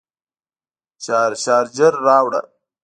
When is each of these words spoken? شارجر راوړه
شارجر 1.43 1.93
راوړه 2.05 2.41